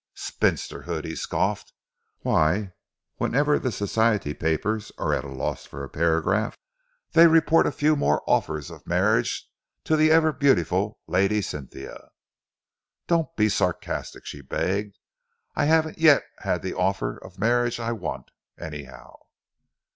"Spinsterhood!" 0.15 1.05
he 1.05 1.15
scoffed. 1.15 1.73
"Why, 2.21 2.71
whenever 3.17 3.59
the 3.59 3.71
Society 3.71 4.33
papers 4.33 4.91
are 4.97 5.13
at 5.13 5.23
a 5.23 5.27
loss 5.29 5.67
for 5.67 5.83
a 5.83 5.89
paragraph, 5.89 6.57
they 7.11 7.27
report 7.27 7.67
a 7.67 7.71
few 7.71 7.95
more 7.95 8.23
offers 8.25 8.71
of 8.71 8.87
marriage 8.87 9.47
to 9.83 9.95
the 9.95 10.09
ever 10.09 10.33
beautiful 10.33 10.97
Lady 11.05 11.39
Cynthia." 11.39 12.09
"Don't 13.05 13.35
be 13.35 13.47
sarcastic," 13.47 14.25
she 14.25 14.41
begged. 14.41 14.97
"I 15.55 15.65
haven't 15.65 15.99
yet 15.99 16.23
had 16.39 16.63
the 16.63 16.73
offer 16.73 17.17
of 17.23 17.37
marriage 17.37 17.79
I 17.79 17.91
want, 17.91 18.31
anyhow." 18.59 19.17